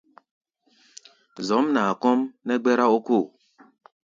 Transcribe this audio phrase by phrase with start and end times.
[1.47, 3.25] Zɔ̌mnaa kɔ́ʼm nɛ́ gbɛ́rá ókóo.